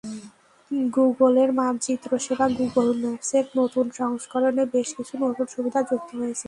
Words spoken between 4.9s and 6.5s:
কিছু নতুন সুবিধা যুক্ত হয়েছে।